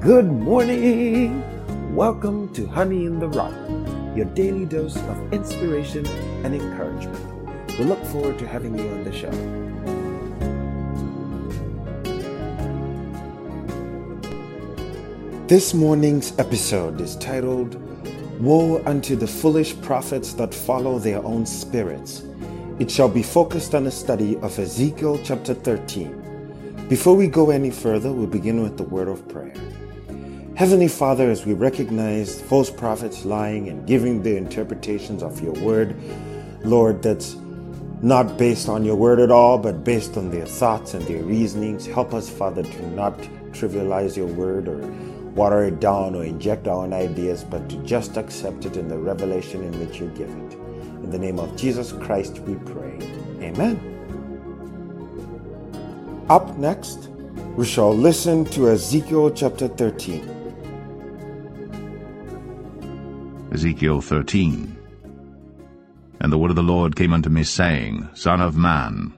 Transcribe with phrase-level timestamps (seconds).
[0.00, 1.44] Good morning!
[1.94, 3.52] Welcome to Honey in the Rock,
[4.16, 6.06] your daily dose of inspiration
[6.42, 7.68] and encouragement.
[7.78, 9.30] We look forward to having you on the show.
[15.48, 17.74] This morning's episode is titled
[18.40, 22.22] Woe unto the foolish prophets that follow their own spirits.
[22.78, 26.86] It shall be focused on a study of Ezekiel chapter 13.
[26.88, 29.52] Before we go any further, we'll begin with the word of prayer.
[30.60, 35.96] Heavenly Father, as we recognize false prophets lying and giving the interpretations of your word,
[36.62, 37.34] Lord, that's
[38.02, 41.86] not based on your word at all, but based on their thoughts and their reasonings,
[41.86, 43.16] help us, Father, to not
[43.52, 44.86] trivialize your word or
[45.32, 48.98] water it down or inject our own ideas, but to just accept it in the
[48.98, 50.52] revelation in which you give it.
[51.02, 52.98] In the name of Jesus Christ, we pray.
[53.40, 53.80] Amen.
[56.28, 57.08] Up next,
[57.56, 60.39] we shall listen to Ezekiel chapter 13.
[63.52, 64.78] Ezekiel 13
[66.20, 69.12] And the word of the Lord came unto me, saying, Son of man,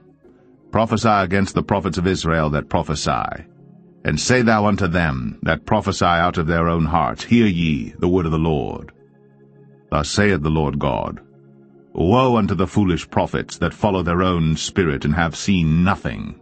[0.71, 3.45] prophesy against the prophets of Israel that prophesy.
[4.03, 8.09] And say thou unto them that prophesy out of their own hearts, Hear ye the
[8.09, 8.91] word of the Lord.
[9.91, 11.21] Thus saith the Lord God,
[11.93, 16.41] Woe unto the foolish prophets that follow their own spirit and have seen nothing.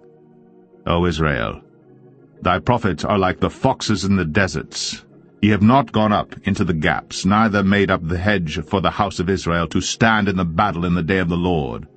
[0.88, 1.62] O Israel,
[2.42, 5.04] thy prophets are like the foxes in the deserts.
[5.42, 8.92] Ye have not gone up into the gaps, neither made up the hedge for the
[8.92, 11.88] house of Israel to stand in the battle in the day of the Lord.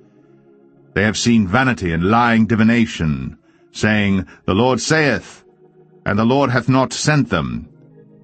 [0.95, 3.37] They have seen vanity and lying divination,
[3.71, 5.43] saying, The Lord saith,
[6.07, 7.69] and the Lord hath not sent them.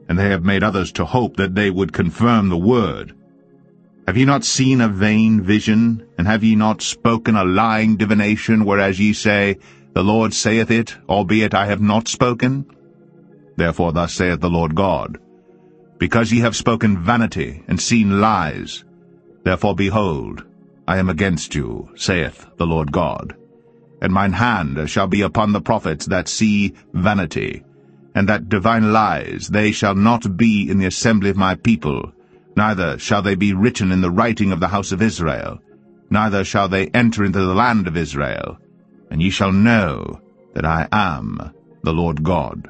[0.10, 3.14] And they have made others to hope that they would confirm the word.
[4.08, 8.66] Have ye not seen a vain vision, and have ye not spoken a lying divination,
[8.66, 9.60] whereas ye say,
[9.94, 12.66] The Lord saith it, albeit I have not spoken?
[13.56, 15.20] Therefore thus saith the Lord God,
[15.98, 18.84] Because ye have spoken vanity, and seen lies,
[19.44, 20.46] therefore behold,
[20.88, 23.36] I am against you, saith the Lord God.
[24.02, 27.64] And mine hand shall be upon the prophets that see vanity,
[28.16, 32.12] and that divine lies, they shall not be in the assembly of my people,
[32.56, 35.60] neither shall they be written in the writing of the house of Israel,
[36.10, 38.58] neither shall they enter into the land of Israel,
[39.10, 40.20] and ye shall know
[40.54, 42.70] that I am the Lord God.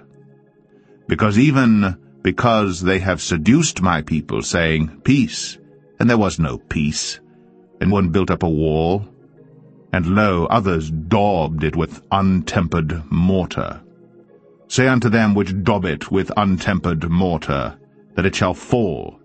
[1.11, 5.57] Because even because they have seduced my people, saying, Peace,
[5.99, 7.19] and there was no peace,
[7.81, 9.05] and one built up a wall,
[9.91, 13.81] and lo, others daubed it with untempered mortar.
[14.69, 17.77] Say unto them which daub it with untempered mortar,
[18.15, 19.19] that it shall fall,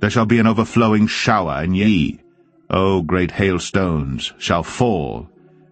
[0.00, 2.20] there shall be an overflowing shower, and ye,
[2.68, 5.30] O great hailstones, shall fall,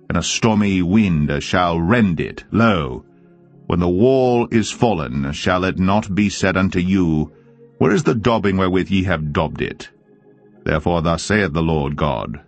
[0.08, 2.44] and a stormy wind shall rend it.
[2.52, 3.04] Lo,
[3.72, 7.32] when the wall is fallen, shall it not be said unto you,
[7.78, 9.88] Where is the daubing wherewith ye have daubed it?
[10.62, 12.42] Therefore thus saith the Lord God,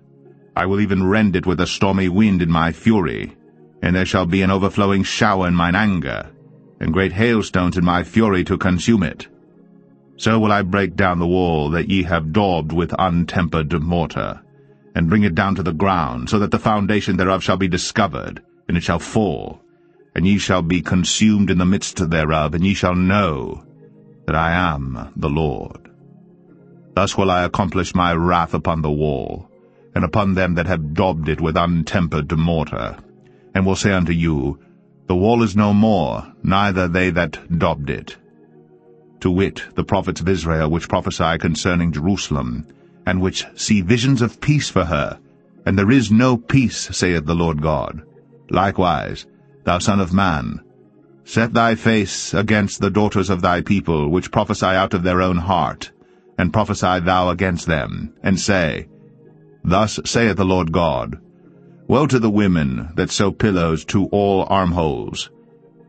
[0.55, 3.39] I will even rend it with a stormy wind in my fury,
[3.81, 6.29] and there shall be an overflowing shower in mine anger,
[6.79, 9.27] and great hailstones in my fury to consume it.
[10.19, 14.43] So will I break down the wall that ye have daubed with untempered mortar,
[14.95, 18.43] and bring it down to the ground, so that the foundation thereof shall be discovered,
[18.69, 19.64] and it shall fall,
[20.15, 23.65] and ye shall be consumed in the midst thereof, and ye shall know
[24.27, 25.91] that I am the Lord.
[26.95, 29.51] Thus will I accomplish my wrath upon the wall,
[29.95, 32.97] and upon them that have daubed it with untempered mortar,
[33.55, 34.59] and will say unto you,
[35.07, 38.17] The wall is no more, neither they that daubed it
[39.25, 42.67] to wit, the prophets of Israel, which prophesy concerning Jerusalem,
[43.07, 45.19] and which see visions of peace for her.
[45.65, 48.03] And there is no peace, saith the Lord God.
[48.51, 49.25] Likewise,
[49.65, 50.61] thou son of man,
[51.25, 55.37] set thy face against the daughters of thy people, which prophesy out of their own
[55.37, 55.91] heart,
[56.39, 58.87] and prophesy thou against them, and say,
[59.65, 61.19] Thus saith the Lord God,
[61.87, 65.31] Woe to the women that sew pillows to all armholes,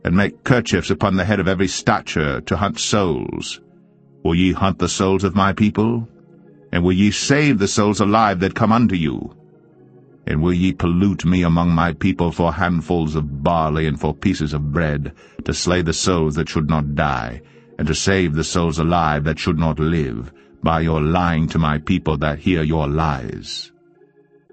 [0.03, 3.61] and make kerchiefs upon the head of every stature to hunt souls.
[4.23, 6.07] Will ye hunt the souls of my people?
[6.71, 9.35] And will ye save the souls alive that come unto you?
[10.27, 14.53] And will ye pollute me among my people for handfuls of barley and for pieces
[14.53, 15.13] of bread,
[15.43, 17.41] to slay the souls that should not die,
[17.77, 20.33] and to save the souls alive that should not live,
[20.63, 23.71] by your lying to my people that hear your lies?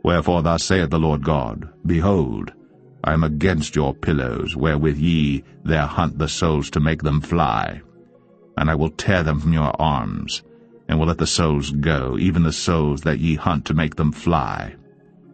[0.05, 2.53] Wherefore thus saith the Lord God, Behold,
[3.05, 7.81] I am against your pillows, wherewith ye there hunt the souls to make them fly.
[8.57, 10.43] And I will tear them from your arms,
[10.89, 14.13] and will let the souls go, even the souls that ye hunt to make them
[14.13, 14.75] fly.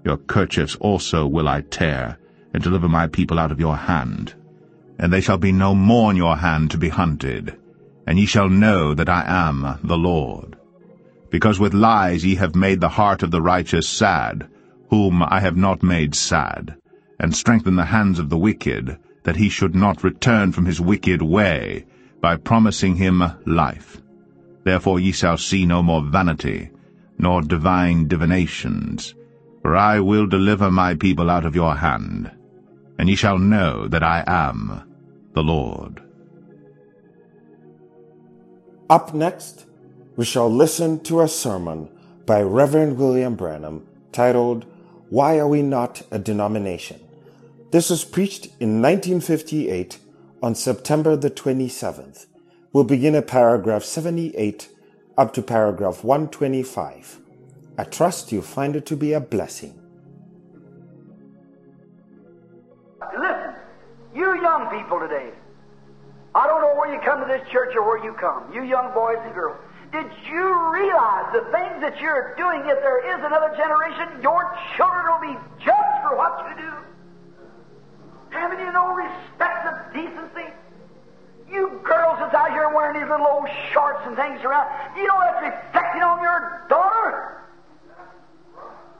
[0.08, 2.16] Your kerchiefs also will I tear,
[2.54, 4.34] and deliver my people out of your hand.
[4.98, 7.56] and they shall be no more in your hand to be hunted,
[8.06, 10.56] and ye shall know that I am the Lord.
[11.30, 14.48] Because with lies ye have made the heart of the righteous sad,
[14.88, 16.74] whom I have not made sad,
[17.20, 21.20] and strengthened the hands of the wicked, that he should not return from his wicked
[21.22, 21.84] way,
[22.20, 24.00] by promising him life.
[24.64, 26.70] Therefore ye shall see no more vanity,
[27.18, 29.14] nor divine divinations,
[29.68, 32.30] for I will deliver my people out of your hand,
[32.98, 34.82] and ye shall know that I am
[35.34, 36.00] the Lord.
[38.88, 39.66] Up next,
[40.16, 41.90] we shall listen to a sermon
[42.24, 44.64] by Reverend William Branham titled,
[45.10, 47.06] Why Are We Not a Denomination?
[47.70, 49.98] This was preached in 1958
[50.42, 52.24] on September the 27th.
[52.72, 54.70] We'll begin at paragraph 78
[55.18, 57.17] up to paragraph 125.
[57.78, 59.78] I trust you find it to be a blessing.
[63.16, 63.54] Listen,
[64.12, 65.30] you young people today,
[66.34, 68.92] I don't know where you come to this church or where you come, you young
[68.92, 69.56] boys and girls.
[69.92, 70.42] Did you
[70.74, 74.42] realize the things that you're doing, if there is another generation, your
[74.76, 76.72] children will be judged for what you do?
[78.30, 80.50] Having you no respect of decency?
[81.48, 84.66] You girls that's out here wearing these little old shorts and things around,
[84.98, 87.37] you know that's reflecting on your daughter?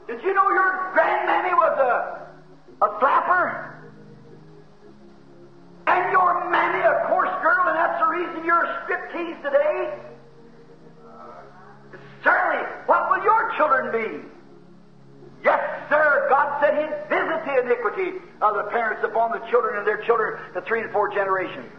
[0.09, 3.77] Did you know your grandmammy was a, a flapper?
[5.85, 9.93] And your mammy a coarse girl, and that's the reason you're a striptease today?
[12.23, 14.25] Certainly, what will your children be?
[15.45, 16.25] Yes, sir.
[16.27, 20.41] God said He'd visit the iniquity of the parents upon the children and their children
[20.55, 21.69] to three and four generations.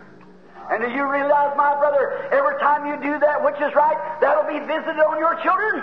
[0.71, 4.47] And do you realize, my brother, every time you do that which is right, that'll
[4.47, 5.83] be visited on your children?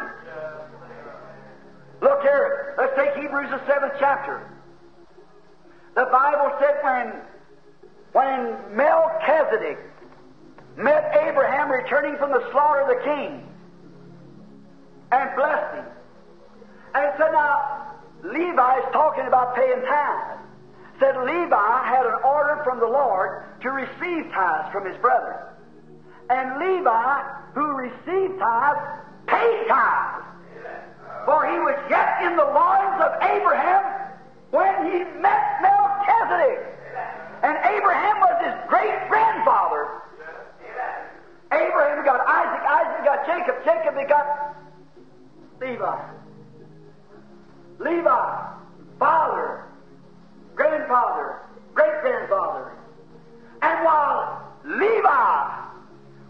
[2.01, 2.75] Look here.
[2.77, 4.41] Let's take Hebrews the seventh chapter.
[5.95, 7.13] The Bible said when
[8.13, 9.77] when Melchizedek
[10.77, 13.47] met Abraham returning from the slaughter of the king
[15.11, 15.85] and blessed him.
[16.93, 20.39] And said, now, Levi is talking about paying tithes.
[20.99, 25.47] Said Levi had an order from the Lord to receive tithes from his brother.
[26.29, 27.23] And Levi,
[27.53, 28.79] who received tithes,
[29.27, 30.26] paid tithes.
[31.27, 33.83] For he was yet in the loins of Abraham
[34.51, 36.63] when he met Melchizedek.
[37.43, 39.89] And Abraham was his great grandfather.
[41.51, 44.55] Abraham got Isaac, Isaac got Jacob, Jacob got
[45.59, 45.99] Levi.
[47.79, 48.47] Levi,
[48.97, 49.65] father,
[50.55, 51.41] grandfather,
[51.73, 52.71] great grandfather.
[53.61, 55.67] And while Levi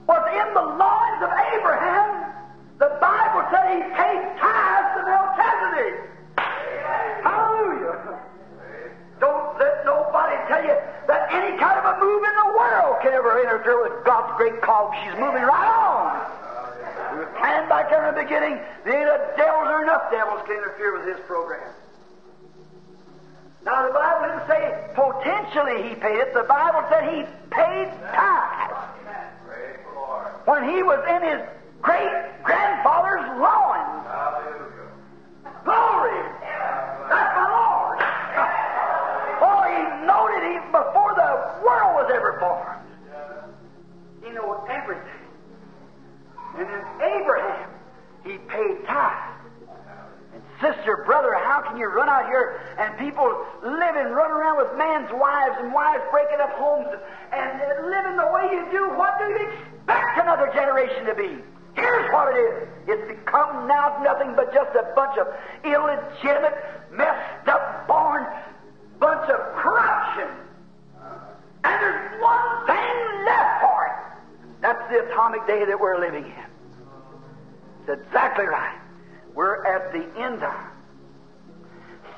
[0.08, 2.17] was in the loins of Abraham,
[2.79, 5.95] the Bible said he paid tithes to Melchizedek.
[7.25, 8.19] Hallelujah.
[9.19, 10.77] Don't let nobody tell you
[11.07, 14.62] that any kind of a move in the world can ever interfere with God's great
[14.62, 14.94] cause.
[15.03, 17.18] She's moving right on.
[17.18, 18.59] We planned back there in the beginning.
[18.85, 21.74] There devils or enough devils can interfere with his program.
[23.65, 24.62] Now the Bible didn't say
[24.94, 26.33] potentially he paid it.
[26.33, 28.77] The Bible said he paid tithes.
[30.45, 31.41] When he was in his
[31.81, 34.03] great grandfather's loins.
[35.63, 36.21] Glory!
[37.09, 38.00] That's my Lord.
[39.44, 41.31] Oh, he noted him before the
[41.63, 42.88] world was ever formed.
[44.24, 45.24] He knew everything.
[46.57, 47.69] And in Abraham,
[48.24, 49.36] he paid tithe.
[50.34, 54.77] And sister, brother, how can you run out here and people living, run around with
[54.77, 56.88] man's wives and wives breaking up homes
[57.31, 58.89] and living the way you do?
[58.98, 61.43] What do you expect another generation to be?
[61.77, 62.67] Here's what it is.
[62.88, 65.27] It's become now nothing but just a bunch of
[65.63, 66.57] illegitimate,
[66.91, 68.25] messed up, born
[69.00, 70.27] bunch of corruption.
[71.63, 74.62] And there's one thing left for it.
[74.62, 76.48] That's the atomic day that we're living in.
[77.88, 78.79] It's exactly right.
[79.36, 80.72] We're at the end time.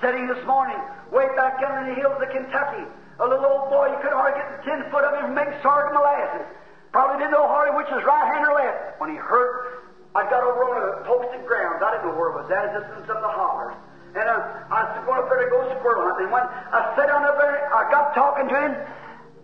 [0.02, 0.80] Sitting this morning,
[1.12, 2.88] way back in the hills of Kentucky,
[3.20, 6.48] a little old boy, you couldn't hardly get ten foot of him making sorghum molasses.
[6.92, 9.00] Probably didn't know hardly which was right hand or left.
[9.00, 11.84] When he heard, I got over on a posted ground.
[11.86, 12.74] I didn't know where it was at.
[12.74, 13.78] It's just in some of the hollers.
[14.18, 16.28] And uh, I was going up there to go squirrel hunting.
[16.28, 18.74] And when I sat down up there, I got talking to him,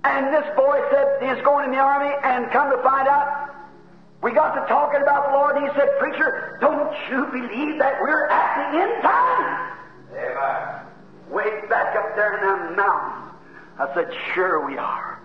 [0.05, 3.53] and this boy said he was going in the army, and come to find out,
[4.25, 8.01] we got to talking about the Lord, and he said, Preacher, don't you believe that
[8.01, 9.77] we're at the end time?
[10.17, 10.85] Amen.
[11.29, 13.37] Way back up there in the mountains.
[13.77, 15.19] I said, Sure we are.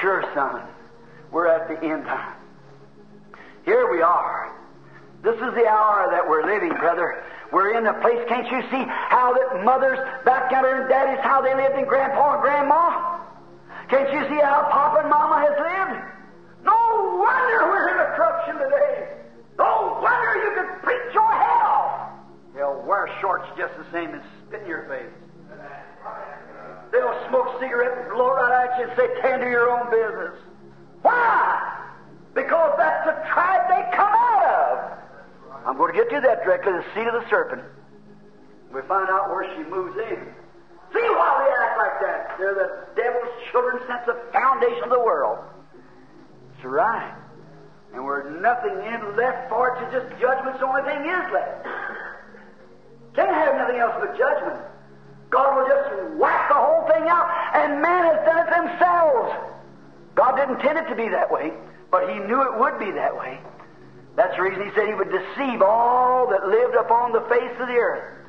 [0.00, 0.62] Sure, son.
[1.30, 2.36] We're at the end time.
[3.64, 4.54] Here we are.
[5.22, 7.22] This is the hour that we're living, brother.
[7.52, 11.40] We're in a place, can't you see how that mothers back there and daddies, how
[11.42, 13.18] they lived in grandpa and grandma?
[13.88, 16.04] Can't you see how Papa and Mama has lived?
[16.64, 16.76] No
[17.18, 19.16] wonder we're in a corruption today.
[19.58, 22.10] No wonder you could preach your head off.
[22.54, 25.12] They'll wear shorts just the same and spit in your face.
[26.92, 30.38] They'll smoke cigarettes and blow right at you and say, tend to your own business.
[31.02, 31.86] Why?
[32.34, 34.98] Because that's the tribe they come out of.
[35.66, 37.62] I'm going to get to that directly, the seed of the serpent.
[38.74, 40.20] We find out where she moves in.
[40.92, 42.38] See why they act like that.
[42.38, 45.38] They're the devil's children since the foundation of the world.
[46.52, 47.14] That's right.
[47.94, 51.64] And we're nothing in left for it to just judgment's the only thing is left.
[53.14, 54.60] Can't have nothing else but judgment.
[55.30, 59.34] God will just whack the whole thing out, and man has done it themselves.
[60.14, 61.52] God didn't intend it to be that way,
[61.90, 63.40] but He knew it would be that way.
[64.18, 67.68] That's the reason He said He would deceive all that lived upon the face of
[67.68, 68.26] the earth,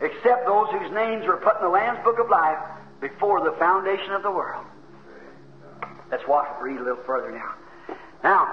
[0.00, 2.58] except those whose names were put in the Lamb's Book of Life
[3.00, 4.66] before the foundation of the world.
[6.10, 7.54] Let's watch, read a little further now.
[8.24, 8.52] Now,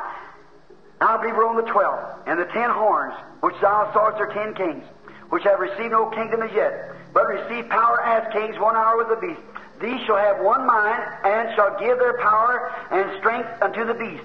[1.01, 4.53] I believe we're on the twelfth, and the ten horns, which thou sawest are ten
[4.53, 4.86] kings,
[5.29, 9.10] which have received no kingdom as yet, but receive power as kings one hour with
[9.10, 9.41] the beast.
[9.82, 14.24] These shall have one mind, and shall give their power and strength unto the beast.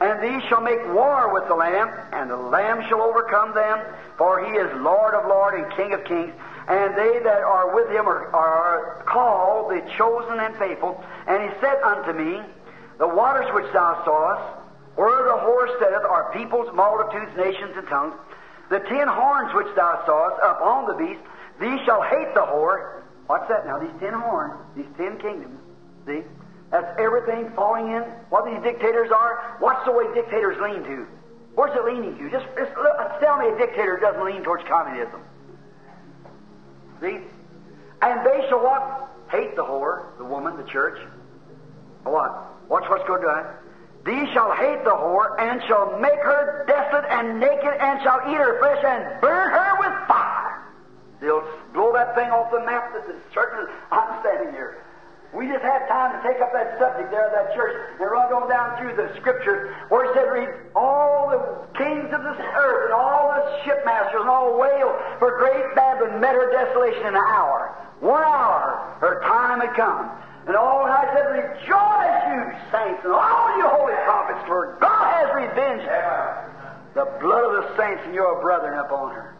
[0.00, 3.80] And these shall make war with the Lamb, and the Lamb shall overcome them,
[4.16, 6.32] for he is Lord of lords and King of kings.
[6.68, 11.02] And they that are with him are, are called the chosen and faithful.
[11.26, 12.42] And he said unto me,
[12.98, 14.60] The waters which thou sawest,
[14.94, 18.14] where the horse sitteth, are peoples, multitudes, nations, and tongues.
[18.70, 21.20] The ten horns which thou sawest upon the beast,
[21.58, 23.02] these shall hate the whore.
[23.26, 23.78] What's that now?
[23.78, 25.58] These ten horns, these ten kingdoms.
[26.06, 26.22] See?
[26.70, 28.02] That's everything falling in.
[28.28, 31.06] What these dictators are, what's the way dictators lean to?
[31.54, 32.30] Where's it leaning to?
[32.30, 35.20] Just, just look, tell me a dictator doesn't lean towards communism.
[37.00, 37.18] See?
[38.02, 39.08] And they shall what?
[39.30, 40.98] Hate the whore, the woman, the church.
[42.04, 42.68] What?
[42.68, 44.10] Watch what's going to do.
[44.10, 48.36] These shall hate the whore, and shall make her desolate and naked, and shall eat
[48.36, 50.62] her flesh, and burn her with fire.
[51.20, 51.44] They'll
[51.74, 54.84] blow that thing off the map that's church I'm standing here.
[55.34, 58.32] We just had time to take up that subject there of that church and run
[58.32, 61.42] on down through the scriptures where it said, read, all the
[61.76, 66.34] kings of this earth and all the shipmasters and all wail for great Babylon met
[66.34, 67.76] her desolation in an hour.
[68.00, 70.08] One hour, her time had come.
[70.48, 72.40] And all I said, rejoice, you
[72.72, 75.84] saints, and all you holy prophets, for God has revenged
[76.96, 79.37] the blood of the saints and your brethren upon her.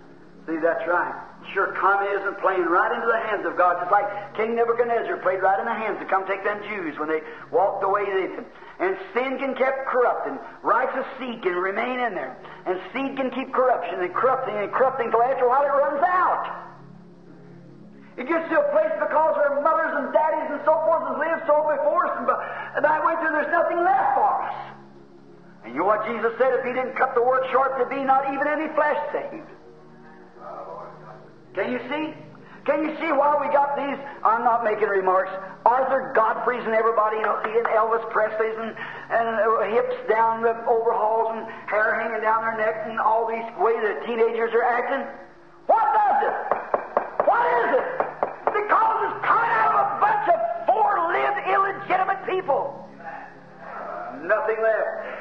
[0.49, 1.13] See, that's right.
[1.53, 5.61] Sure, communism playing right into the hands of God, just like King Nebuchadnezzar played right
[5.61, 7.21] in the hands to come take them Jews when they
[7.53, 8.33] walked the way they.
[8.81, 10.41] And sin can keep corrupting.
[10.65, 12.41] Righteous seed can remain in there.
[12.65, 16.01] And seed can keep corruption and corrupting and corrupting till after a while it runs
[16.01, 16.49] out.
[18.17, 21.45] It gets to a place because our mothers and daddies and so forth have lived
[21.45, 22.25] so before us,
[22.73, 24.57] and that way through there's nothing left for us.
[25.69, 26.57] And you know what Jesus said?
[26.57, 29.58] If He didn't cut the word short, there'd be not even any flesh saved.
[31.59, 32.15] Can you see?
[32.71, 33.99] Can you see why we got these?
[34.23, 35.35] I'm not making remarks.
[35.67, 38.79] Arthur Godfrey's and everybody, you know, and Elvis Presley's and,
[39.11, 43.43] and uh, hips down the overhauls and hair hanging down their necks and all these
[43.59, 45.03] ways that teenagers are acting.
[45.67, 46.37] What does it?
[47.27, 47.87] What is it?
[48.55, 52.87] Because it's coming out of a bunch of four-lived, illegitimate people.
[54.23, 55.18] Nothing left.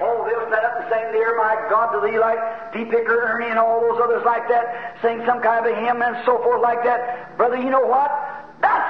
[0.00, 2.40] Oh, they'll stand up and sing Dear My God to Thee like
[2.72, 2.84] P.
[2.84, 6.16] Picker, Ernie, and all those others like that, sing some kind of a hymn and
[6.24, 7.36] so forth like that.
[7.36, 8.08] Brother, you know what?
[8.62, 8.88] That's,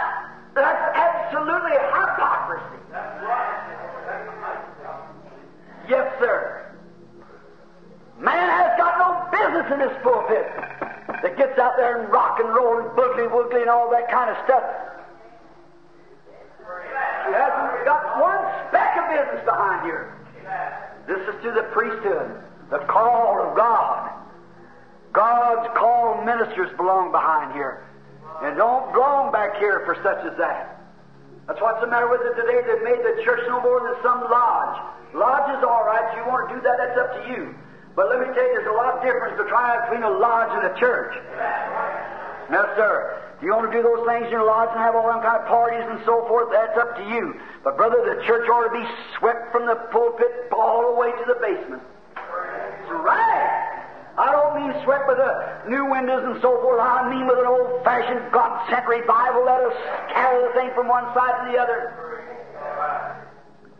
[0.55, 2.79] that's absolutely hypocrisy.
[5.89, 6.71] Yes, sir.
[8.21, 10.47] Man has got no business in this pulpit
[11.23, 14.31] that gets out there and rock and roll and boogly woogly and all that kind
[14.31, 14.63] of stuff.
[17.27, 18.39] He hasn't got one
[18.69, 20.20] speck of business behind here.
[21.07, 24.11] This is to the priesthood, the call of God.
[25.13, 27.87] God's called ministers belong behind here.
[28.43, 30.81] And don't belong back here for such as that.
[31.47, 32.63] That's what's the matter with it today.
[32.63, 34.79] They've made the church no more than some lodge.
[35.15, 36.07] Lodge is all right.
[36.15, 37.55] If you want to do that, that's up to you.
[37.97, 40.79] But let me tell you, there's a lot of difference between a lodge and a
[40.79, 41.13] church.
[42.51, 43.20] No, sir.
[43.43, 45.49] You want to do those things in your lodge and have all them kind of
[45.49, 47.41] parties and so forth, that's up to you.
[47.65, 48.85] But, brother, the church ought to be
[49.17, 51.81] swept from the pulpit all the way to the basement.
[52.93, 53.81] Right.
[54.19, 55.33] I don't mean swept with the
[55.73, 56.85] new windows and so forth.
[56.85, 59.49] I mean with an old-fashioned God-sent revival.
[59.49, 59.73] that'll
[60.13, 61.97] carry the thing from one side to the other.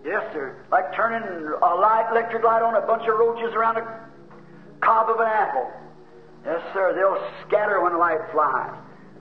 [0.05, 0.57] Yes, sir.
[0.73, 3.85] Like turning a light, electric light on a bunch of roaches around a
[4.81, 5.69] cob of an apple.
[6.47, 6.97] Yes, sir.
[6.97, 8.73] They'll scatter when the light flies.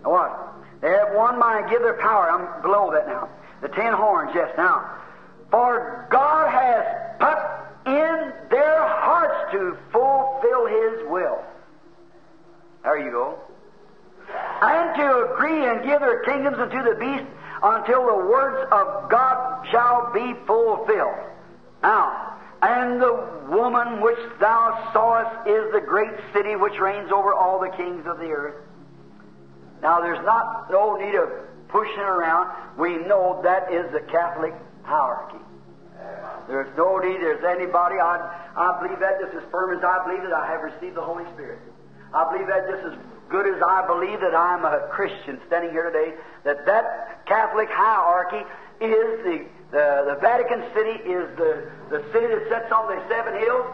[0.03, 0.55] What?
[0.81, 2.31] They have one mind, give their power.
[2.31, 3.29] I'm below that now.
[3.61, 4.49] The ten horns, yes.
[4.57, 4.97] Now,
[5.51, 6.85] for God has
[7.19, 7.37] put
[7.85, 11.43] in their hearts to fulfill His will.
[12.83, 13.39] There you go.
[14.61, 17.25] And to agree and give their kingdoms unto the beast
[17.61, 21.17] until the words of God shall be fulfilled.
[21.81, 23.13] Now, and the
[23.49, 28.19] woman which thou sawest is the great city which reigns over all the kings of
[28.19, 28.55] the earth.
[29.81, 31.29] Now, there's not no need of
[31.69, 32.49] pushing around.
[32.77, 35.37] We know that is the Catholic hierarchy.
[36.47, 37.95] There's no need, there's anybody.
[38.01, 38.17] I,
[38.55, 41.25] I believe that just as firm as I believe that I have received the Holy
[41.33, 41.59] Spirit.
[42.13, 42.93] I believe that just as
[43.29, 48.41] good as I believe that I'm a Christian standing here today, that that Catholic hierarchy
[48.81, 53.37] is the, the, the Vatican City is the, the city that sits on the seven
[53.37, 53.67] hills.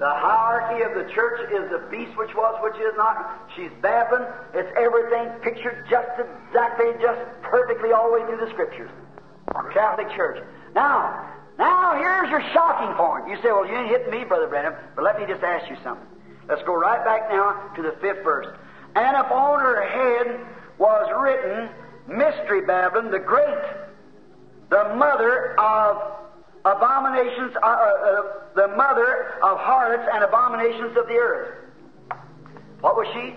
[0.00, 3.44] The hierarchy of the church is the beast which was, which is not.
[3.54, 4.32] She's Babylon.
[4.54, 8.90] It's everything pictured just exactly, just perfectly all the way through the Scriptures.
[9.74, 10.42] Catholic Church.
[10.74, 11.28] Now,
[11.58, 13.28] now here's your shocking point.
[13.28, 15.76] You say, well, you ain't hitting me, Brother Branham, but let me just ask you
[15.84, 16.06] something.
[16.48, 18.48] Let's go right back now to the fifth verse.
[18.96, 20.40] And upon her head
[20.78, 21.68] was written,
[22.08, 23.62] Mystery Babylon, the Great,
[24.70, 26.20] the mother of
[26.64, 28.22] abominations, uh, uh, uh,
[28.54, 31.54] the mother of harlots and abominations of the earth.
[32.80, 33.34] What was she?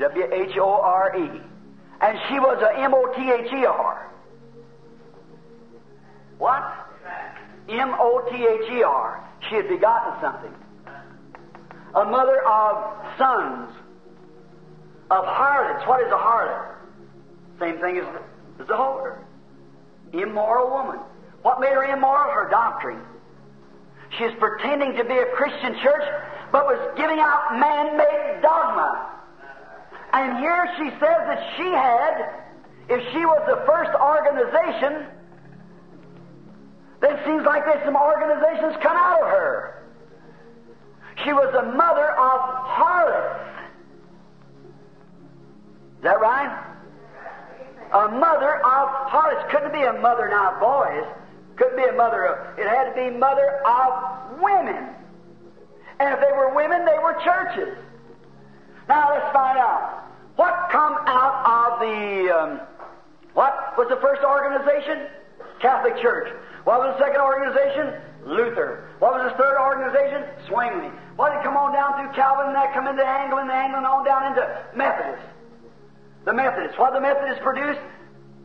[0.00, 1.40] W H O R E.
[2.00, 4.10] And she was a M O T H E R.
[6.38, 6.62] What?
[7.68, 9.24] M O T H E R.
[9.48, 10.54] She had begotten something.
[11.94, 13.70] A mother of sons,
[15.10, 15.86] of harlots.
[15.86, 16.74] What is a harlot?
[17.58, 18.04] Same thing as,
[18.60, 19.18] as a whorer.
[20.12, 21.00] Immoral woman.
[21.46, 22.32] What made her immoral?
[22.32, 22.98] Her doctrine.
[24.10, 26.02] She She's pretending to be a Christian church,
[26.50, 29.14] but was giving out man made dogma.
[30.12, 32.34] And here she says that she had,
[32.88, 35.06] if she was the first organization,
[37.00, 39.86] then seems like there's some organizations come out of her.
[41.22, 42.40] She was the mother of
[42.74, 43.70] harlots.
[45.98, 46.50] Is that right?
[47.92, 49.46] A mother of harlots.
[49.52, 51.06] Couldn't be a mother now of boys.
[51.56, 54.94] Couldn't be a mother of, it had to be mother of women.
[55.98, 57.76] And if they were women, they were churches.
[58.88, 60.04] Now let's find out.
[60.36, 62.60] What come out of the, um,
[63.32, 65.08] what was the first organization?
[65.60, 66.28] Catholic Church.
[66.64, 68.02] What was the second organization?
[68.26, 68.90] Luther.
[68.98, 70.28] What was the third organization?
[70.48, 70.90] Zwingli.
[71.16, 74.04] What did come on down through Calvin and that come into Anglican, the Anglican on
[74.04, 75.24] down into Methodist?
[76.26, 76.76] The Methodists.
[76.76, 77.78] What the Methodists produce?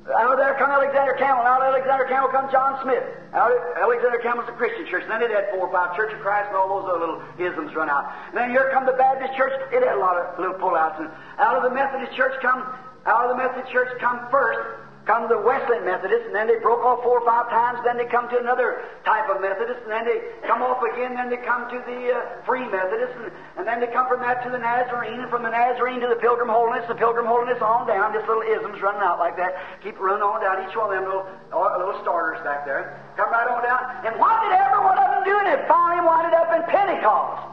[0.10, 1.46] Out of there come Alexander Campbell.
[1.46, 3.06] Out of Alexander Campbell comes John Smith.
[3.38, 5.06] Out of Alexander Campbell's a Christian church.
[5.06, 7.70] Then it had four or five Church of Christ and all those other little isms
[7.78, 8.10] run out.
[8.34, 9.54] And then here come the Baptist church.
[9.70, 10.98] It had a lot of little pullouts.
[10.98, 12.66] And out of the Methodist church come,
[13.06, 16.86] out of the Methodist church come first come the Wesleyan Methodists, and then they broke
[16.86, 20.06] off four or five times, then they come to another type of Methodist, and then
[20.06, 23.82] they come off again, then they come to the uh, Free Methodist, and, and, then
[23.82, 26.86] they come from that to the Nazarene, and from the Nazarene to the Pilgrim Holiness,
[26.86, 29.58] the Pilgrim Holiness on down, just little isms running out like that.
[29.82, 33.02] Keep running on down, each one of them little, uh, little starters back there.
[33.18, 33.82] Come right on down.
[34.06, 35.34] And what did every one of them do?
[35.50, 37.52] It finally winded up in Pentecost.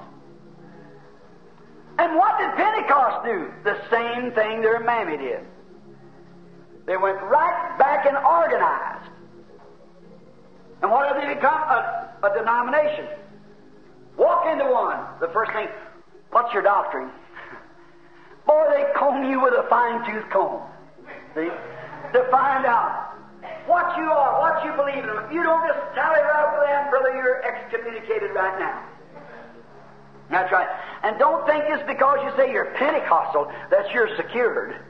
[1.98, 3.50] And what did Pentecost do?
[3.64, 5.42] The same thing their mammy did.
[6.88, 9.12] They went right back and organized.
[10.80, 11.52] And what have they become?
[11.52, 13.06] A, a denomination.
[14.16, 15.04] Walk into one.
[15.20, 15.68] The first thing,
[16.30, 17.10] what's your doctrine?
[18.46, 20.62] Boy, they comb you with a fine tooth comb.
[21.34, 21.52] See?
[22.14, 23.12] To find out
[23.66, 25.10] what you are, what you believe in.
[25.28, 28.88] If you don't just tally right with them, brother, you're excommunicated right now.
[30.30, 30.68] That's right.
[31.02, 34.87] And don't think just because you say you're Pentecostal that you're secured.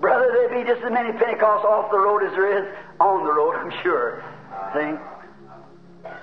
[0.00, 2.66] Brother, there'd be just as many Pentecosts off the road as there is
[3.00, 4.22] on the road, I'm sure.
[4.74, 4.92] See?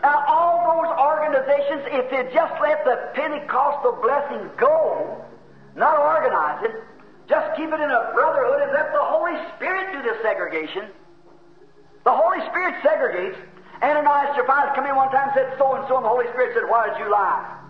[0.02, 5.24] Now, all those organizations, if they just let the Pentecostal blessing go,
[5.76, 6.76] not organize it,
[7.28, 10.92] just keep it in a brotherhood and let the Holy Spirit do the segregation.
[12.04, 13.40] The Holy Spirit segregates.
[13.82, 16.52] Ananias Sapphira come in one time and said so and so, and the Holy Spirit
[16.54, 17.63] said, Why did you lie?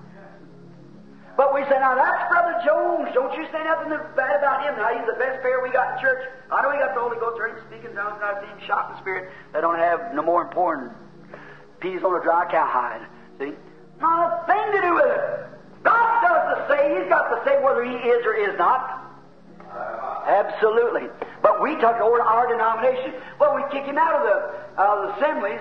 [1.36, 3.10] But we say, now that's Brother Jones.
[3.14, 4.78] Don't you say nothing bad about him.
[4.78, 6.30] Now he's the best pair we got in church.
[6.52, 8.62] I know he got the Holy Ghost, heard him speaking tongues, and I see him
[8.68, 9.34] shot in Spirit.
[9.52, 10.94] They don't have no more important
[11.80, 13.02] peas on a dry cowhide.
[13.40, 13.58] See?
[14.00, 15.22] Not a thing to do with it.
[15.82, 17.02] God does the say.
[17.02, 19.02] He's got to say whether he is or is not.
[20.28, 21.10] Absolutely.
[21.42, 23.14] But we took over to our denomination.
[23.40, 25.60] Well, we kick him out of the, uh, the assemblies.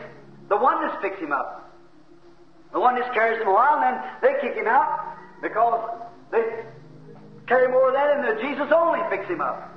[0.49, 1.73] The oneness picks him up.
[2.73, 5.91] The oneness carries him a while, and then they kick him out because
[6.31, 6.41] they
[7.47, 9.69] carry more of that, and the Jesus only picks him up.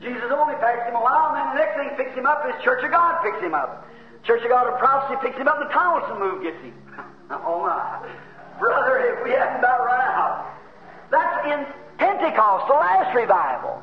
[0.00, 2.56] Jesus only packs him a while, and then the next thing picks him up is
[2.64, 3.86] Church of God picks him up.
[4.24, 6.74] Church of God of Prophecy picks him up, and the Townsend move gets him.
[7.30, 8.00] oh my.
[8.58, 10.50] Brother, if we hadn't about run out.
[11.10, 11.66] That's in
[11.98, 13.82] Pentecost, the last revival.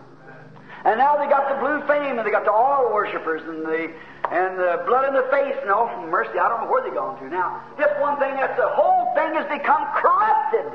[0.83, 3.93] And now they got the blue flame, and they got the oil worshippers, and the
[4.31, 5.55] and the blood in the face.
[5.67, 7.61] No mercy, I don't know where they've gone to now.
[7.77, 10.71] Just one thing: that's the whole thing has become corrupted.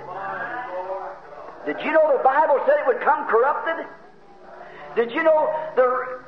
[1.64, 3.88] Did you know the Bible said it would come corrupted?
[4.94, 6.20] Did you know the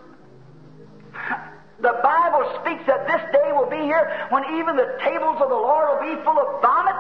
[1.81, 5.61] the Bible speaks that this day will be here when even the tables of the
[5.61, 6.97] Lord will be full of vomit?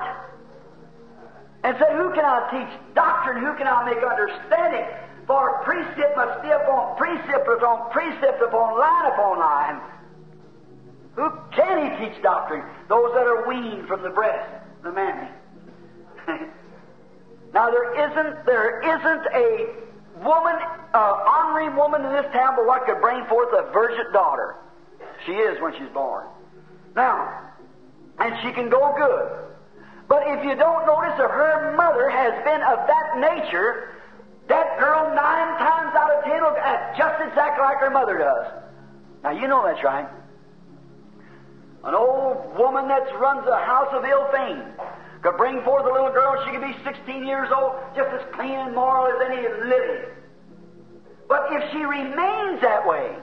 [1.64, 3.42] And said, Who can I teach doctrine?
[3.42, 4.86] Who can I make understanding?
[5.26, 9.80] For precept must be upon precept upon precept upon line upon line.
[11.18, 12.62] Who can he teach doctrine?
[12.88, 14.48] Those that are weaned from the breast,
[14.84, 15.28] the mammy.
[17.52, 19.66] now there isn't there isn't a
[20.22, 20.54] woman,
[20.94, 24.54] uh, honorary woman in this town, but what could bring forth a virgin daughter.
[25.26, 26.24] She is when she's born.
[26.94, 27.50] Now,
[28.20, 29.56] and she can go good.
[30.06, 33.90] But if you don't notice that her mother has been of that nature,
[34.46, 38.46] that girl nine times out of ten will act just exactly like her mother does.
[39.24, 40.08] Now you know that's right.
[41.84, 44.62] An old woman that runs a house of ill fame
[45.22, 48.58] could bring forth a little girl, she could be 16 years old, just as clean
[48.58, 50.10] and moral as any living.
[51.28, 53.16] But if she remains that way,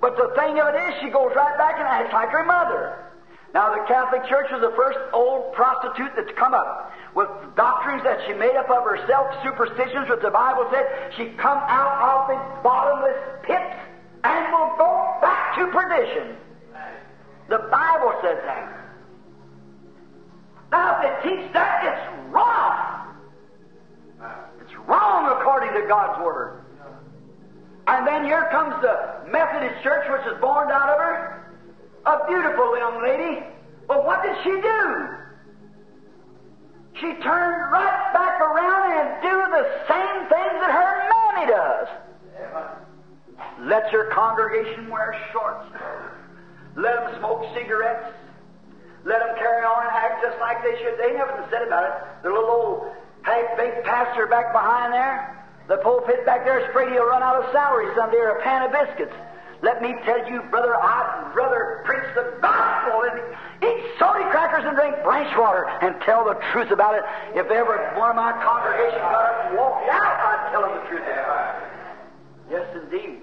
[0.00, 3.06] but the thing of it is, she goes right back and acts like her mother.
[3.54, 8.20] Now, the Catholic Church was the first old prostitute that's come up with doctrines that
[8.26, 10.84] she made up of herself, superstitions that the Bible said
[11.16, 13.72] she come out of the bottomless pit
[14.24, 16.36] and will go back to perdition.
[17.48, 18.72] The Bible says that.
[20.72, 23.14] Now, if they teach that, it's wrong.
[24.60, 26.64] It's wrong according to God's Word.
[27.86, 31.54] And then here comes the Methodist Church, which is born out of her.
[32.06, 33.44] A beautiful young lady.
[33.86, 35.08] But what did she do?
[36.94, 41.88] She turned right back around and do the same things that her mammy does.
[43.60, 45.66] Let your congregation wear shorts.
[46.76, 48.12] Let them smoke cigarettes.
[49.04, 50.98] Let them carry on and act just like they should.
[50.98, 51.94] They never said about it.
[52.22, 52.92] The little old
[53.56, 57.50] big pastor back behind there, the pulpit back there is afraid he'll run out of
[57.50, 59.14] salary someday or a pan of biscuits.
[59.62, 63.20] Let me tell you, brother, I'd rather preach the gospel and
[63.64, 67.02] eat salty crackers and drink branch water and tell the truth about it.
[67.34, 70.84] If ever one of my congregation got up and walked out, I'd tell them the
[70.92, 71.72] truth about it.
[72.52, 73.20] Yes, indeed.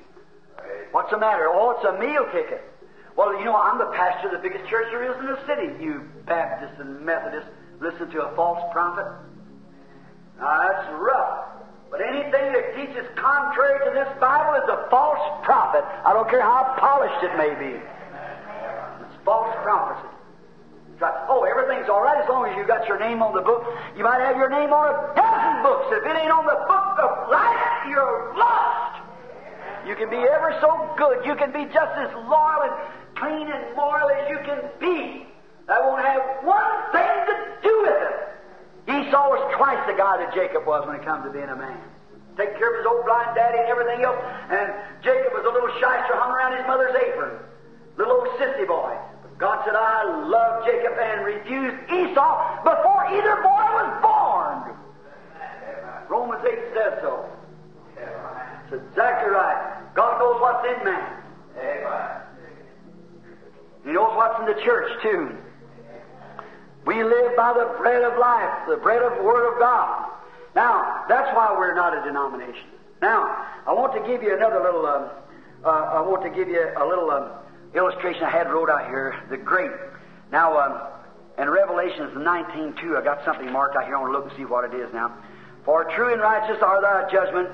[0.92, 1.48] What's the matter?
[1.50, 2.73] Oh, it's a meal ticket.
[3.16, 5.70] Well, you know, I'm the pastor of the biggest church there is in the city.
[5.84, 7.50] You Baptists and Methodists
[7.80, 9.06] listen to a false prophet.
[10.40, 11.54] Now, that's rough.
[11.92, 15.86] But anything that teaches contrary to this Bible is a false prophet.
[16.06, 17.78] I don't care how polished it may be.
[17.78, 20.10] It's false prophecy.
[21.30, 23.62] Oh, everything's all right as long as you got your name on the book.
[23.98, 25.92] You might have your name on a dozen books.
[25.92, 29.04] If it ain't on the book of life, you're lost.
[29.86, 31.26] You can be ever so good.
[31.28, 32.74] You can be just as loyal and
[33.24, 35.26] clean and moral as you can be.
[35.68, 38.16] That won't have one thing to do with it.
[38.84, 41.80] Esau was twice the guy that Jacob was when it comes to being a man.
[42.36, 44.20] Take care of his old blind daddy and everything else.
[44.52, 47.40] And Jacob was a little shyster hung around his mother's apron.
[47.96, 48.92] Little old sissy boy.
[49.38, 54.76] God said, I love Jacob and refused Esau before either boy was born.
[56.10, 57.26] Romans 8 says so.
[57.96, 59.80] That's exactly right.
[59.96, 61.24] God knows what's in man.
[63.84, 65.38] He knows what's in the church, too.
[66.86, 70.10] We live by the bread of life, the bread of the Word of God.
[70.56, 72.68] Now, that's why we're not a denomination.
[73.02, 73.24] Now,
[73.66, 75.10] I want to give you another little, um,
[75.66, 77.32] uh, I want to give you a little um,
[77.74, 79.72] illustration I had wrote out here, the great.
[80.32, 80.82] Now, um,
[81.38, 83.98] in Revelations 19.2, I got something marked out here.
[83.98, 85.18] I want to look and see what it is now.
[85.66, 87.50] For true and righteous are thy judgment,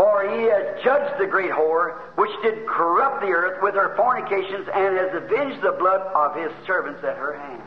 [0.00, 4.66] for he has judged the great whore, which did corrupt the earth with her fornications,
[4.72, 7.60] and has avenged the blood of his servants at her hand.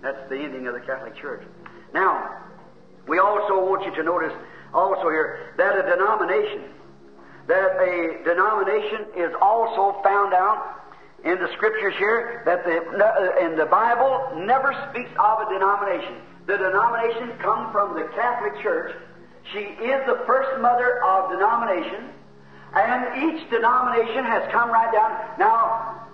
[0.00, 1.44] That's the ending of the Catholic Church.
[1.92, 2.40] Now,
[3.06, 4.32] we also want you to notice
[4.72, 6.72] also here that a denomination,
[7.48, 10.88] that a denomination is also found out
[11.22, 16.16] in the scriptures here that the, in the Bible never speaks of a denomination.
[16.46, 18.96] The denomination come from the Catholic Church.
[19.52, 22.10] She is the first mother of denomination,
[22.74, 25.38] and each denomination has come right down.
[25.38, 26.04] Now,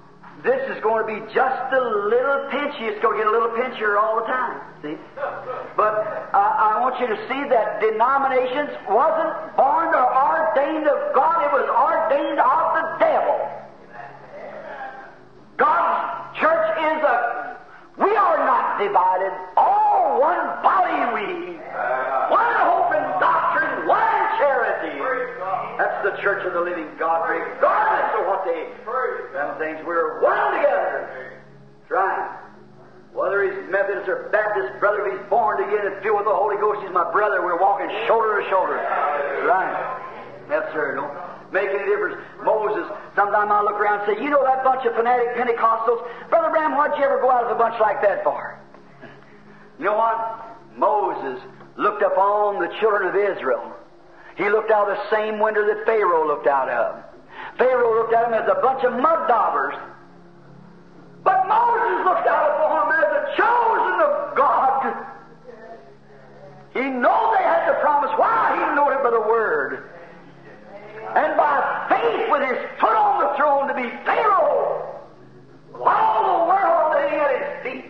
[0.42, 2.88] this is going to be just a little pinchy.
[2.88, 4.60] It's going to get a little pinchier all the time.
[4.80, 4.96] See?
[5.76, 5.92] But
[6.32, 11.44] uh, I want you to see that denominations wasn't born or ordained of God.
[11.44, 13.36] It was ordained of the devil.
[15.60, 17.60] God's church is a.
[18.00, 19.36] We are not divided.
[19.58, 21.60] All one body we.
[22.32, 22.79] One whole
[25.80, 28.68] that's the church of the living God, regardless of what they,
[29.32, 31.40] them things, we're one together.
[31.88, 32.36] Right.
[33.16, 36.60] Whether he's Methodist or Baptist, brother, if he's born again and filled with the Holy
[36.60, 37.40] Ghost, he's my brother.
[37.40, 38.76] We're walking shoulder to shoulder.
[39.48, 39.72] Right.
[40.52, 41.00] Yes, sir.
[41.00, 41.16] Don't
[41.48, 42.20] make any difference.
[42.44, 42.84] Moses,
[43.16, 46.04] sometime I look around and say, you know that bunch of fanatic Pentecostals?
[46.28, 48.60] Brother Branham, why'd you ever go out of a bunch like that for?
[49.78, 50.60] You know what?
[50.76, 51.40] Moses
[51.80, 53.79] looked upon the children of Israel.
[54.40, 57.04] He looked out the same window that Pharaoh looked out of.
[57.58, 59.74] Pharaoh looked at him as a bunch of mud daubers.
[61.22, 64.96] But Moses looked out upon them as the chosen of God.
[66.72, 68.10] He knew they had the promise.
[68.16, 68.56] Why?
[68.56, 69.90] He knew it by the Word.
[71.14, 75.04] And by faith, with his foot on the throne, to be Pharaoh,
[75.74, 77.84] all the world laying at his feet,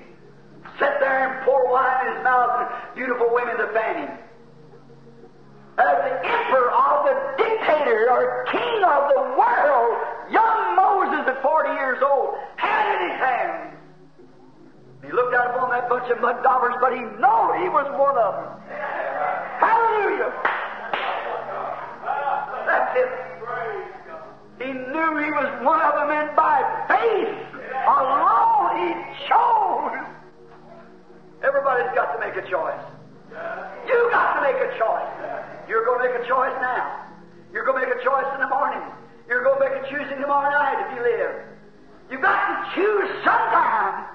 [0.80, 4.18] sit there and pour wine in his mouth and beautiful women to fan him.
[5.80, 9.96] As the emperor of the dictator or king of the world,
[10.30, 13.76] young Moses at 40 years old, had in his hand.
[15.00, 18.18] He looked out upon that bunch of mud daubers, but he knew he was one
[18.18, 18.60] of them.
[19.56, 20.32] Hallelujah!
[22.66, 23.08] That's it.
[24.60, 26.60] He knew he was one of them, and by
[26.92, 27.40] faith
[27.88, 28.92] alone he
[29.26, 30.04] chose.
[31.42, 32.84] Everybody's got to make a choice.
[33.88, 35.59] You got to make a choice.
[35.70, 37.06] You're going to make a choice now.
[37.52, 38.82] You're going to make a choice in the morning.
[39.28, 41.46] You're going to make a choosing tomorrow night if you live.
[42.10, 44.10] You've got to choose sometime.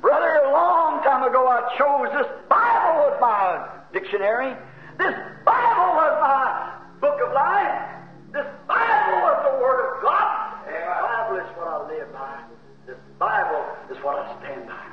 [0.00, 4.56] Brother, a long time ago I chose this Bible was my dictionary.
[4.96, 5.12] This
[5.44, 8.00] Bible was my book of life.
[8.32, 10.64] This Bible was the Word of God.
[10.64, 12.40] This Bible is what I live by.
[12.86, 14.86] This Bible is what I stand by.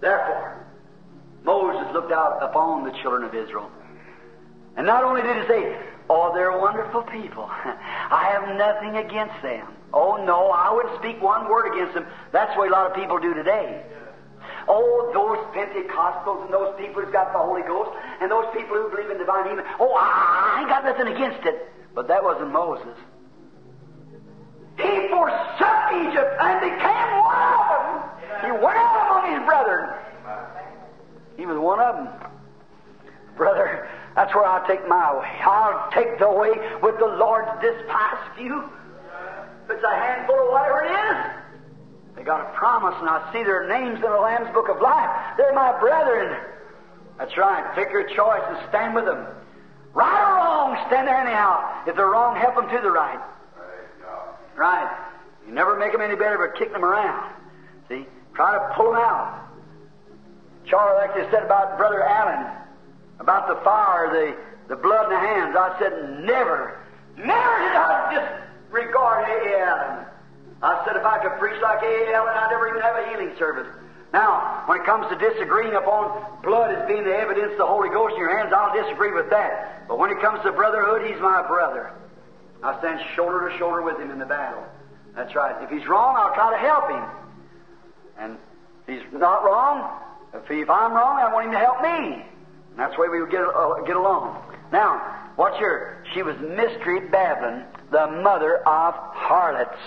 [0.00, 0.66] Therefore,
[1.44, 3.70] Moses looked out upon the children of Israel.
[4.78, 5.76] And not only did he say,
[6.08, 7.50] Oh, they're wonderful people.
[7.50, 9.66] I have nothing against them.
[9.92, 12.06] Oh, no, I wouldn't speak one word against them.
[12.32, 13.84] That's the way a lot of people do today.
[14.68, 18.88] Oh, those Pentecostals and those people who've got the Holy Ghost and those people who
[18.88, 19.64] believe in divine healing.
[19.80, 21.68] Oh, I ain't got nothing against it.
[21.94, 22.96] But that wasn't Moses.
[24.76, 27.88] He forsook Egypt and became one of them.
[28.44, 29.90] He went out among his brethren.
[31.36, 32.08] He was one of them.
[33.36, 33.88] Brother,
[34.18, 35.30] that's where I'll take my way.
[35.46, 36.50] I'll take the way
[36.82, 38.66] with the Lord's despised few.
[39.62, 41.18] If it's a handful of whatever it is,
[42.16, 45.08] they got a promise, and I see their names in the Lamb's Book of Life.
[45.36, 46.34] They're my brethren.
[47.16, 47.62] That's right.
[47.76, 49.24] Take your choice and stand with them.
[49.94, 51.84] Right or wrong, stand there anyhow.
[51.86, 53.22] If they're wrong, help them to the right.
[54.56, 54.98] Right.
[55.46, 57.34] You never make them any better but kick them around.
[57.88, 58.04] See?
[58.34, 59.46] Try to pull them out.
[60.66, 62.57] Charlie, you said about Brother Allen,
[63.20, 66.78] about the fire, the, the blood in the hands, I said, never,
[67.16, 69.58] never did I disregard A.
[69.60, 70.06] Allen.
[70.62, 72.12] I said if I could preach like A.
[72.14, 73.66] Allen, I'd never even have a healing service.
[74.12, 77.90] Now, when it comes to disagreeing upon blood as being the evidence of the Holy
[77.90, 79.86] Ghost in your hands, I'll disagree with that.
[79.86, 81.92] But when it comes to brotherhood, he's my brother.
[82.62, 84.64] I stand shoulder to shoulder with him in the battle.
[85.14, 85.54] That's right.
[85.62, 87.04] If he's wrong, I'll try to help him.
[88.18, 88.38] And
[88.86, 90.00] if he's not wrong,
[90.34, 92.24] if, he, if I'm wrong, I want him to help me.
[92.78, 94.40] And that's the way we would get, uh, get along.
[94.70, 96.04] Now, watch here.
[96.14, 99.82] She was Mystery Babylon, the mother of harlots.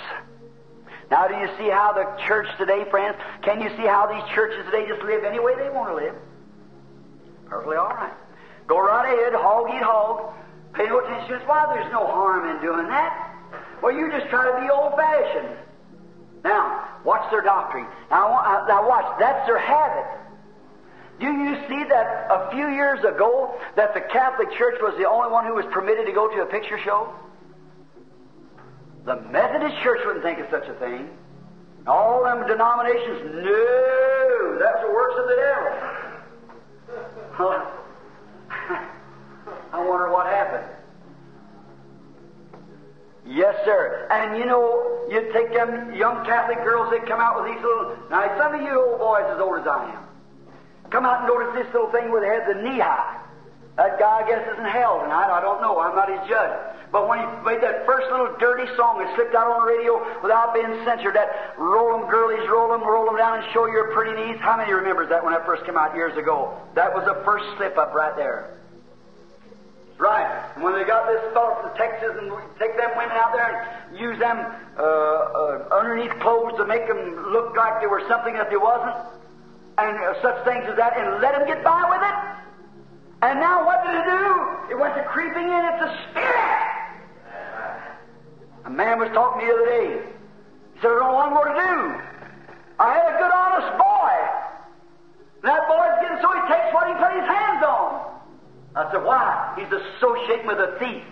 [1.09, 4.65] Now, do you see how the church today, friends, can you see how these churches
[4.65, 6.15] today just live any way they want to live?
[7.45, 8.11] Perfectly all right.
[8.67, 10.33] Go right ahead, hog eat hog.
[10.73, 11.39] Pay no attention.
[11.47, 13.35] Why, there's no harm in doing that.
[13.81, 15.55] Well, you just try to be old fashioned.
[16.43, 17.87] Now, watch their doctrine.
[18.09, 19.15] Now, uh, now watch.
[19.17, 20.20] That's their habit.
[21.21, 25.29] Do you see that a few years ago that the Catholic Church was the only
[25.31, 27.13] one who was permitted to go to a picture show?
[29.05, 31.11] The Methodist Church wouldn't think of such a thing.
[31.85, 35.71] All them denominations, no, that's the works of the devil.
[39.73, 40.65] I wonder what happened.
[43.27, 44.07] Yes, sir.
[44.09, 47.95] And you know, you take them young Catholic girls that come out with these little.
[48.09, 50.00] Now, some of you old boys as old as I am,
[50.91, 53.17] come out and notice this little thing where they had the knee high.
[53.77, 55.31] That guy, I guess, is in hell tonight.
[55.31, 55.79] I don't know.
[55.79, 56.51] I'm not his judge.
[56.91, 59.95] But when he made that first little dirty song that slipped out on the radio
[60.21, 63.95] without being censored, that roll 'em girlies, roll 'em, roll 'em down and show your
[63.95, 64.37] pretty knees.
[64.41, 66.53] How many remembers that when that first came out years ago?
[66.75, 68.49] That was the first slip up right there.
[69.97, 70.27] Right.
[70.55, 73.97] And when they got this fellow from Texas and take them women out there and
[73.97, 74.37] use them
[74.77, 78.95] uh, uh, underneath clothes to make them look like they were something that they wasn't,
[79.89, 82.17] and such things as that and let him get by with it.
[83.21, 84.73] And now what did it do?
[84.73, 85.61] It went to creeping in.
[85.73, 86.71] It's a spirit.
[88.65, 90.01] A man was talking the other day.
[90.75, 91.77] He said, I don't know what to do.
[92.79, 94.13] I had a good, honest boy.
[95.43, 98.11] That boy's getting so he takes what he put his hands on.
[98.75, 99.53] I said, why?
[99.57, 101.03] He's associating with a thief.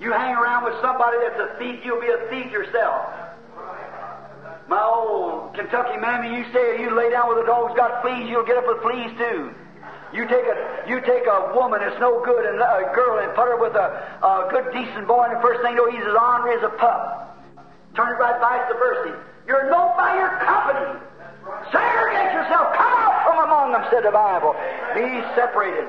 [0.00, 3.25] You hang around with somebody that's a thief, you'll be a thief yourself.
[4.68, 8.28] My old Kentucky mammy, you say you lay down with a dog who's got fleas,
[8.28, 9.54] you'll get up with fleas too.
[10.12, 10.56] You take a
[10.88, 13.86] you take a woman that's no good and a girl and put her with a,
[14.22, 16.74] a good decent boy, and the first thing you know, he's as ornery as a
[16.78, 17.38] pup.
[17.94, 19.18] Turn it right vice versa.
[19.46, 20.98] You're known by your company.
[21.70, 22.74] Segregate yourself.
[22.74, 24.54] Come out from among them, said the Bible.
[24.94, 25.86] Be separated.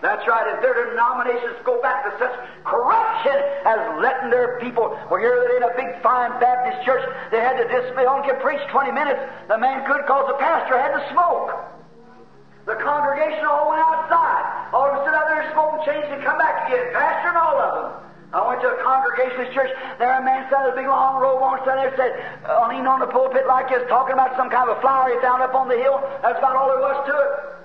[0.00, 0.48] That's right.
[0.56, 2.32] If their denominations go back to such
[2.64, 3.36] corruption
[3.68, 7.60] as letting their people, well, here that in a big fine Baptist church, they had
[7.60, 9.20] to display on can preach 20 minutes.
[9.48, 11.52] The man could cause the pastor had to smoke.
[12.64, 14.72] The congregation all went outside.
[14.72, 16.96] All of them sit out there and smoke and change and come back again.
[16.96, 17.88] Pastor and all of them.
[18.32, 19.74] I went to a congregationalist church.
[19.98, 22.12] There a man sat in a big long robe on standing there said,
[22.46, 25.18] uh, leaning on the pulpit like this, talking about some kind of a flower he
[25.18, 25.98] found up on the hill.
[26.22, 27.59] That's about all there was to it.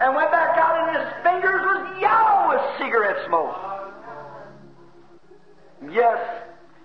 [0.00, 3.56] And went back out and his fingers was yellow with cigarette smoke.
[5.90, 6.18] Yes.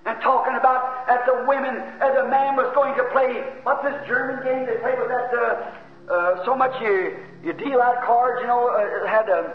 [0.05, 3.95] And talking about at the women, as a man was going to play, what's this
[4.07, 8.41] German game they play with that, uh, uh, so much you, you deal out cards,
[8.41, 9.47] you know, uh, had, uh,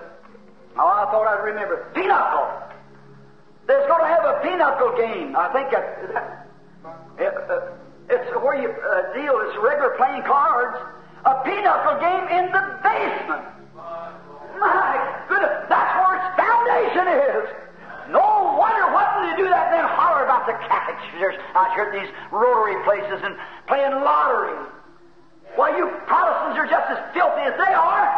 [0.79, 1.91] oh, I thought I'd remember.
[1.95, 2.49] Pinochle.
[3.67, 5.37] There's going to have a pinochle game.
[5.37, 6.47] I think that,
[7.19, 7.61] it, uh,
[8.09, 9.37] it's where you uh, deal.
[9.45, 10.79] It's regular playing cards.
[11.29, 13.45] A pinochle game in the basement.
[14.57, 14.97] My
[15.29, 17.45] goodness, that's where its foundation is.
[18.09, 21.05] No wonder what they do that, then holler about the Catholics
[21.53, 23.37] out here at these rotary places and
[23.69, 24.57] playing lottery.
[25.55, 28.09] Why, you Protestants are just as filthy as they are.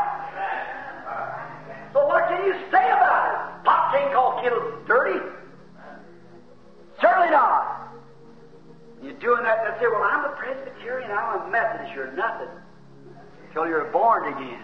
[1.92, 3.64] So what can you say about it?
[3.66, 4.55] Pop ain't call kids
[4.87, 5.18] dirty.
[7.01, 7.90] Certainly not.
[9.03, 11.90] You're doing that and say, well, I'm a Presbyterian, I'm a Methodist.
[11.92, 12.55] You're nothing.
[13.50, 14.62] Until you're born again.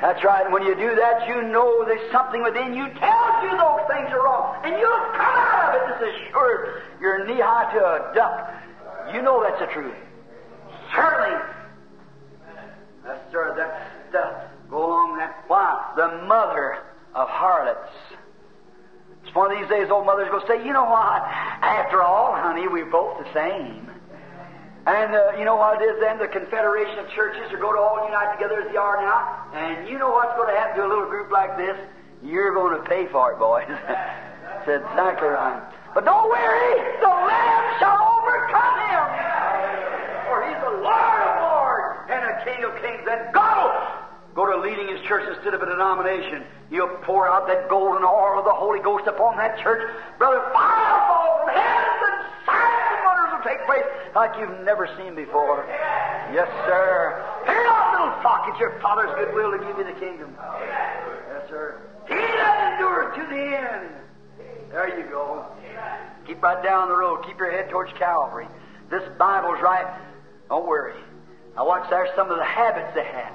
[0.00, 0.44] That's right.
[0.44, 4.08] And when you do that, you know there's something within you tells you those things
[4.08, 4.56] are wrong.
[4.64, 8.50] And you'll come out of it just as sure you're knee high to a duck.
[9.12, 9.94] You know that's the truth.
[10.94, 11.38] Certainly.
[13.04, 14.32] That's, sir, that's stuff.
[14.70, 15.44] Go along that.
[15.46, 15.92] Why?
[15.94, 16.78] The mother
[17.14, 17.92] of harlots.
[19.24, 21.22] It's one of these days old mothers will say, you know what?
[21.60, 23.91] After all, honey, we're both the same.
[24.86, 26.18] And uh, you know what it is then?
[26.18, 29.46] The Confederation of Churches are going to all unite together as they are now.
[29.54, 31.78] And you know what's going to happen to a little group like this?
[32.22, 33.66] You're going to pay for it, boys.
[34.66, 35.62] That's exactly right.
[35.94, 39.04] But don't worry, the Lamb shall overcome him.
[40.26, 43.06] For he's the Lord of Lords and a King of Kings.
[43.06, 44.02] And God
[44.34, 46.42] go to leading his church instead of a denomination.
[46.70, 49.82] He'll pour out that golden oil of the Holy Ghost upon that church.
[50.18, 54.60] Brother, fire will fall from heaven and signs and wonders will take place like you've
[54.64, 55.64] never seen before.
[56.32, 57.24] Yes, sir.
[57.46, 60.36] Fear not, little flock, it's your Father's good will to give you the kingdom.
[60.38, 61.80] Yes, sir.
[62.08, 63.88] He that endureth to the end.
[64.70, 65.46] There you go.
[66.26, 67.24] Keep right down the road.
[67.26, 68.48] Keep your head towards Calvary.
[68.90, 70.00] This Bible's right.
[70.48, 70.94] Don't worry.
[71.56, 73.34] Now watch there some of the habits they have.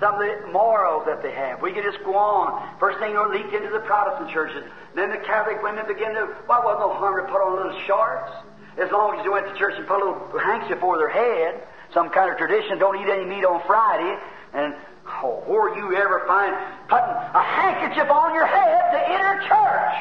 [0.00, 1.60] Some of the morals that they have.
[1.60, 2.78] We can just go on.
[2.78, 4.62] First thing you leak into the Protestant churches.
[4.94, 8.30] Then the Catholic women begin to, well, wasn't no harm to put on little shorts.
[8.78, 11.66] As long as you went to church and put a little handkerchief over their head.
[11.92, 14.14] Some kind of tradition, don't eat any meat on Friday.
[14.54, 14.74] And
[15.22, 16.54] oh, where you ever find
[16.86, 19.94] putting a handkerchief on your head to enter church?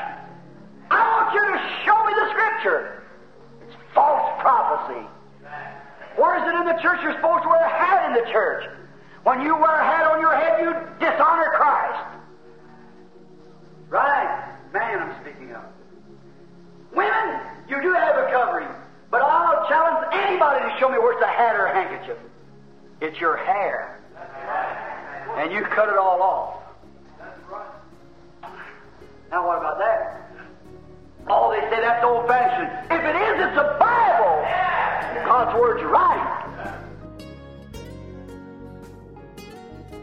[0.92, 3.04] I want you to show me the scripture.
[3.66, 5.08] It's false prophecy.
[6.18, 8.66] Where is it in the church you're supposed to wear a hat in the church?
[9.24, 12.22] When you wear a hat on your head, you dishonor Christ.
[13.89, 14.56] Right?
[14.74, 15.64] Man, I'm speaking of.
[16.98, 17.39] Women,
[17.70, 18.68] you do have a covering.
[19.12, 22.18] But I'll challenge anybody to show me where's a hat or a handkerchief.
[23.00, 24.02] It's your hair.
[25.38, 26.54] And you cut it all off.
[29.30, 30.24] Now, what about that?
[31.28, 32.72] Oh, they say that's old fashioned.
[32.89, 34.41] If it is, it's a Bible.
[35.26, 36.37] God's Word's right.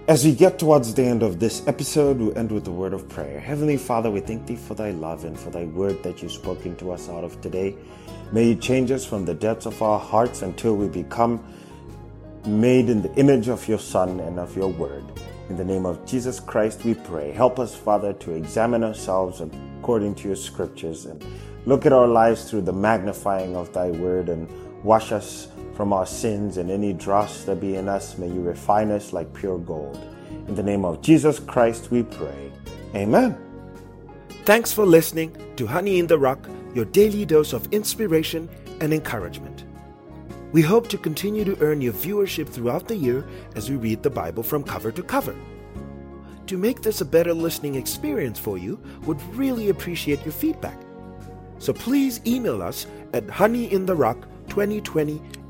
[0.07, 3.09] As we get towards the end of this episode, we end with a word of
[3.09, 3.41] prayer.
[3.41, 6.77] Heavenly Father, we thank Thee for Thy love and for Thy word that You've spoken
[6.77, 7.75] to us out of today.
[8.31, 11.43] May it change us from the depths of our hearts until we become
[12.45, 15.05] made in the image of Your Son and of Your word.
[15.49, 17.33] In the name of Jesus Christ, we pray.
[17.33, 19.41] Help us, Father, to examine ourselves
[19.79, 21.25] according to Your scriptures and
[21.65, 24.51] look at our lives through the magnifying of Thy word and
[24.85, 28.19] wash us from our sins and any dross that be in us.
[28.19, 30.01] May you refine us like pure gold.
[30.49, 32.53] In the name of Jesus Christ we pray.
[32.95, 33.37] Amen.
[34.45, 38.49] Thanks for listening to Honey in the Rock, your daily dose of inspiration
[38.81, 39.65] and encouragement.
[40.53, 44.11] We hope to continue to earn your viewership throughout the year as we read the
[44.11, 45.35] Bible from cover to cover.
[46.47, 50.79] To make this a better listening experience for you, would really appreciate your feedback.
[51.59, 55.44] So please email us at honeyintherock2020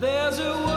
[0.00, 0.67] There's a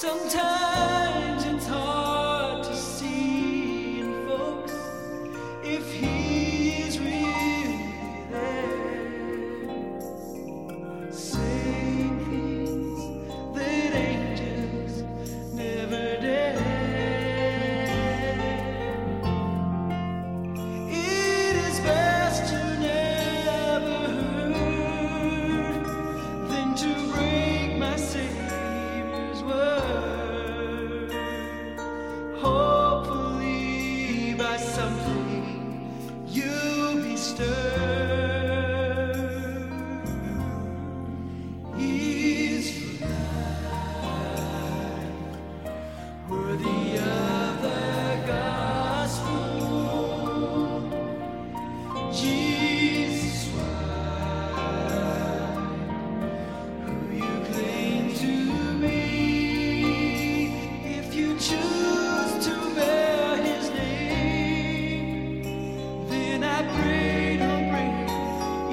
[0.00, 0.49] 送他。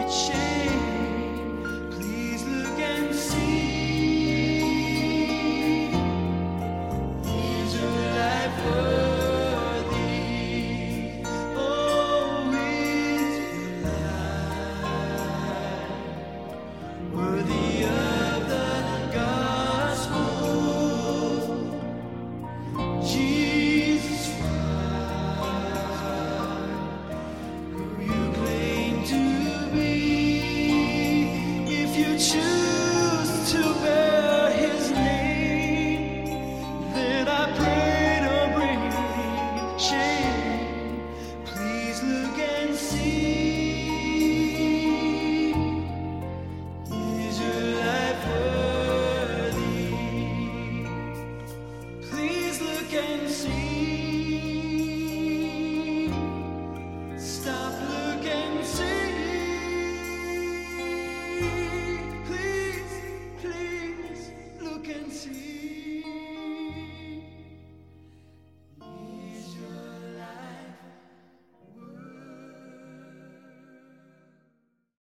[0.10, 0.47] shame.